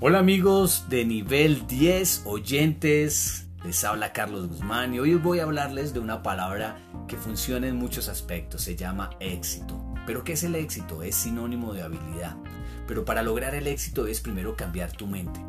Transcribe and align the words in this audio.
Hola 0.00 0.18
amigos 0.18 0.86
de 0.88 1.04
nivel 1.04 1.66
10 1.68 2.22
oyentes, 2.26 3.46
les 3.64 3.84
habla 3.84 4.12
Carlos 4.12 4.48
Guzmán 4.48 4.92
y 4.92 4.98
hoy 4.98 5.14
voy 5.14 5.38
a 5.38 5.44
hablarles 5.44 5.94
de 5.94 6.00
una 6.00 6.22
palabra 6.22 6.76
que 7.06 7.16
funciona 7.16 7.68
en 7.68 7.76
muchos 7.76 8.08
aspectos, 8.08 8.62
se 8.62 8.74
llama 8.74 9.10
éxito. 9.20 9.80
¿Pero 10.04 10.24
qué 10.24 10.32
es 10.32 10.42
el 10.42 10.56
éxito? 10.56 11.02
Es 11.02 11.14
sinónimo 11.14 11.72
de 11.72 11.82
habilidad. 11.82 12.36
Pero 12.88 13.04
para 13.04 13.22
lograr 13.22 13.54
el 13.54 13.68
éxito 13.68 14.06
es 14.06 14.20
primero 14.20 14.56
cambiar 14.56 14.92
tu 14.92 15.06
mente. 15.06 15.40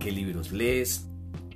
¿Qué 0.00 0.10
libros 0.10 0.50
lees? 0.50 1.06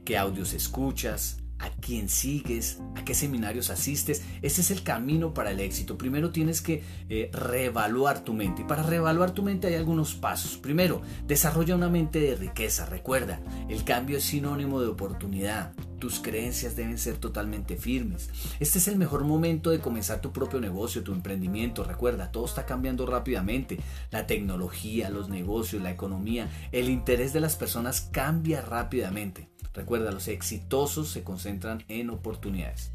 ¿Qué 0.04 0.16
audios 0.16 0.54
escuchas? 0.54 1.38
A 1.58 1.70
quién 1.70 2.08
sigues, 2.08 2.80
a 2.94 3.04
qué 3.04 3.14
seminarios 3.14 3.70
asistes. 3.70 4.22
Ese 4.42 4.60
es 4.60 4.70
el 4.70 4.82
camino 4.82 5.34
para 5.34 5.50
el 5.50 5.60
éxito. 5.60 5.96
Primero 5.96 6.30
tienes 6.30 6.60
que 6.60 6.82
eh, 7.08 7.30
reevaluar 7.32 8.24
tu 8.24 8.34
mente. 8.34 8.62
Y 8.62 8.64
para 8.64 8.82
reevaluar 8.82 9.32
tu 9.32 9.42
mente 9.42 9.68
hay 9.68 9.74
algunos 9.74 10.14
pasos. 10.14 10.56
Primero, 10.56 11.02
desarrolla 11.26 11.74
una 11.74 11.88
mente 11.88 12.20
de 12.20 12.36
riqueza. 12.36 12.86
Recuerda, 12.86 13.40
el 13.68 13.84
cambio 13.84 14.18
es 14.18 14.24
sinónimo 14.24 14.80
de 14.80 14.88
oportunidad. 14.88 15.72
Tus 15.98 16.20
creencias 16.20 16.76
deben 16.76 16.98
ser 16.98 17.16
totalmente 17.16 17.76
firmes. 17.76 18.28
Este 18.60 18.78
es 18.78 18.88
el 18.88 18.96
mejor 18.96 19.24
momento 19.24 19.70
de 19.70 19.80
comenzar 19.80 20.20
tu 20.20 20.32
propio 20.32 20.60
negocio, 20.60 21.02
tu 21.02 21.12
emprendimiento. 21.12 21.84
Recuerda, 21.84 22.30
todo 22.30 22.44
está 22.44 22.66
cambiando 22.66 23.06
rápidamente. 23.06 23.78
La 24.10 24.26
tecnología, 24.26 25.10
los 25.10 25.28
negocios, 25.28 25.82
la 25.82 25.90
economía, 25.90 26.50
el 26.72 26.90
interés 26.90 27.32
de 27.32 27.40
las 27.40 27.56
personas 27.56 28.02
cambia 28.12 28.60
rápidamente. 28.60 29.48
Recuerda, 29.72 30.10
los 30.10 30.28
exitosos 30.28 31.10
se 31.10 31.22
concentran 31.22 31.84
en 31.88 32.10
oportunidades. 32.10 32.92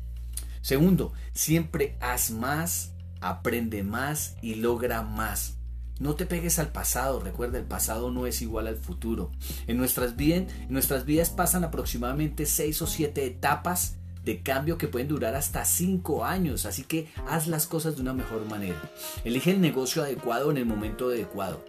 Segundo, 0.62 1.14
siempre 1.34 1.98
haz 2.02 2.32
más, 2.32 2.94
aprende 3.20 3.84
más 3.84 4.36
y 4.42 4.56
logra 4.56 5.02
más. 5.02 5.61
No 6.02 6.16
te 6.16 6.26
pegues 6.26 6.58
al 6.58 6.72
pasado, 6.72 7.20
recuerda, 7.20 7.60
el 7.60 7.64
pasado 7.64 8.10
no 8.10 8.26
es 8.26 8.42
igual 8.42 8.66
al 8.66 8.76
futuro. 8.76 9.30
En 9.68 9.78
nuestras, 9.78 10.16
en 10.18 10.48
nuestras 10.68 11.06
vidas 11.06 11.30
pasan 11.30 11.64
aproximadamente 11.64 12.48
6 12.48 12.82
o 12.82 12.88
7 12.88 13.24
etapas 13.24 13.98
de 14.26 14.42
cambio 14.42 14.80
que 14.80 14.88
pueden 14.88 15.08
durar 15.08 15.36
hasta 15.36 15.64
5 15.64 16.26
años, 16.26 16.66
así 16.66 16.86
que 16.86 17.08
haz 17.28 17.46
las 17.46 17.68
cosas 17.68 17.98
de 17.98 18.02
una 18.02 18.14
mejor 18.14 18.48
manera. 18.50 18.82
Elige 19.24 19.52
el 19.52 19.62
negocio 19.62 20.02
adecuado 20.02 20.50
en 20.50 20.58
el 20.58 20.66
momento 20.66 21.10
adecuado. 21.10 21.64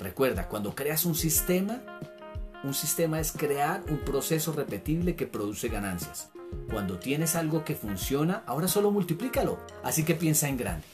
Recuerda, 0.00 0.48
cuando 0.48 0.74
creas 0.74 1.04
un 1.04 1.14
sistema, 1.14 1.80
un 2.64 2.74
sistema 2.74 3.20
es 3.20 3.30
crear 3.30 3.84
un 3.88 3.98
proceso 3.98 4.52
repetible 4.52 5.14
que 5.14 5.28
produce 5.28 5.68
ganancias. 5.68 6.30
Cuando 6.72 6.98
tienes 6.98 7.36
algo 7.36 7.64
que 7.64 7.76
funciona, 7.76 8.42
ahora 8.46 8.66
solo 8.66 8.90
multiplícalo. 8.90 9.60
Así 9.84 10.02
que 10.02 10.16
piensa 10.16 10.48
en 10.48 10.56
grande. 10.56 10.86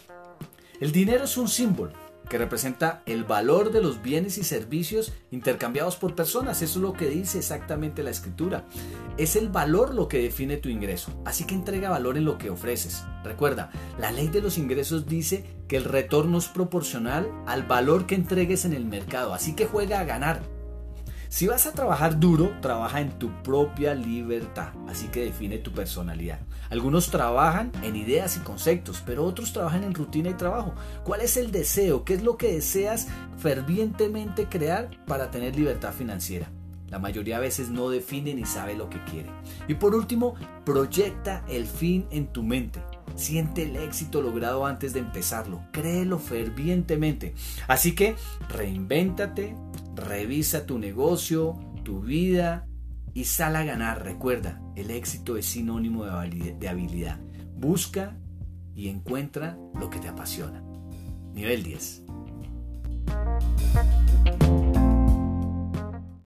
El 0.78 0.92
dinero 0.92 1.24
es 1.24 1.38
un 1.38 1.48
símbolo 1.48 2.01
que 2.28 2.38
representa 2.38 3.02
el 3.06 3.24
valor 3.24 3.72
de 3.72 3.82
los 3.82 4.02
bienes 4.02 4.38
y 4.38 4.44
servicios 4.44 5.12
intercambiados 5.30 5.96
por 5.96 6.14
personas. 6.14 6.62
Eso 6.62 6.78
es 6.78 6.82
lo 6.82 6.92
que 6.92 7.08
dice 7.08 7.38
exactamente 7.38 8.02
la 8.02 8.10
escritura. 8.10 8.64
Es 9.18 9.36
el 9.36 9.48
valor 9.48 9.94
lo 9.94 10.08
que 10.08 10.22
define 10.22 10.56
tu 10.56 10.68
ingreso. 10.68 11.12
Así 11.24 11.44
que 11.44 11.54
entrega 11.54 11.90
valor 11.90 12.16
en 12.16 12.24
lo 12.24 12.38
que 12.38 12.50
ofreces. 12.50 13.04
Recuerda, 13.24 13.70
la 13.98 14.12
ley 14.12 14.28
de 14.28 14.40
los 14.40 14.58
ingresos 14.58 15.06
dice 15.06 15.44
que 15.68 15.76
el 15.76 15.84
retorno 15.84 16.38
es 16.38 16.48
proporcional 16.48 17.30
al 17.46 17.64
valor 17.64 18.06
que 18.06 18.14
entregues 18.14 18.64
en 18.64 18.72
el 18.72 18.84
mercado. 18.84 19.34
Así 19.34 19.54
que 19.54 19.66
juega 19.66 20.00
a 20.00 20.04
ganar. 20.04 20.51
Si 21.32 21.46
vas 21.46 21.66
a 21.66 21.72
trabajar 21.72 22.20
duro, 22.20 22.52
trabaja 22.60 23.00
en 23.00 23.18
tu 23.18 23.30
propia 23.42 23.94
libertad, 23.94 24.74
así 24.86 25.06
que 25.06 25.24
define 25.24 25.56
tu 25.56 25.72
personalidad. 25.72 26.40
Algunos 26.68 27.10
trabajan 27.10 27.72
en 27.82 27.96
ideas 27.96 28.36
y 28.36 28.40
conceptos, 28.40 29.02
pero 29.06 29.24
otros 29.24 29.54
trabajan 29.54 29.82
en 29.82 29.94
rutina 29.94 30.28
y 30.28 30.34
trabajo. 30.34 30.74
¿Cuál 31.04 31.22
es 31.22 31.38
el 31.38 31.50
deseo? 31.50 32.04
¿Qué 32.04 32.12
es 32.12 32.22
lo 32.22 32.36
que 32.36 32.52
deseas 32.52 33.08
fervientemente 33.38 34.44
crear 34.44 34.90
para 35.06 35.30
tener 35.30 35.56
libertad 35.56 35.94
financiera? 35.94 36.50
La 36.90 36.98
mayoría 36.98 37.36
de 37.36 37.46
veces 37.46 37.70
no 37.70 37.88
define 37.88 38.34
ni 38.34 38.44
sabe 38.44 38.74
lo 38.74 38.90
que 38.90 39.02
quiere. 39.04 39.30
Y 39.68 39.72
por 39.72 39.94
último, 39.94 40.34
proyecta 40.66 41.42
el 41.48 41.66
fin 41.66 42.06
en 42.10 42.26
tu 42.26 42.42
mente. 42.42 42.82
Siente 43.16 43.62
el 43.62 43.76
éxito 43.76 44.20
logrado 44.20 44.66
antes 44.66 44.92
de 44.92 45.00
empezarlo. 45.00 45.62
Créelo 45.72 46.18
fervientemente. 46.18 47.34
Así 47.68 47.94
que 47.94 48.16
reinvéntate, 48.50 49.56
Revisa 49.94 50.66
tu 50.66 50.78
negocio, 50.78 51.58
tu 51.84 52.00
vida 52.00 52.66
y 53.14 53.24
sal 53.24 53.56
a 53.56 53.64
ganar. 53.64 54.04
Recuerda, 54.04 54.60
el 54.76 54.90
éxito 54.90 55.36
es 55.36 55.46
sinónimo 55.46 56.04
de 56.04 56.68
habilidad. 56.68 57.20
Busca 57.56 58.16
y 58.74 58.88
encuentra 58.88 59.58
lo 59.78 59.90
que 59.90 59.98
te 59.98 60.08
apasiona. 60.08 60.62
Nivel 61.34 61.62
10. 61.62 62.04